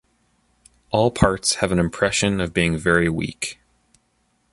All 0.89 1.11
parts 1.11 1.57
have 1.57 1.71
an 1.71 1.77
impression 1.77 2.41
of 2.41 2.55
being 2.55 2.75
very 2.75 3.07
weak... 3.07 3.59